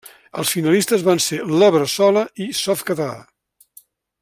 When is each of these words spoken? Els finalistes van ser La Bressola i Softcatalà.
Els 0.43 0.53
finalistes 0.55 1.03
van 1.07 1.21
ser 1.25 1.39
La 1.63 1.69
Bressola 1.77 2.25
i 2.47 2.49
Softcatalà. 2.63 3.15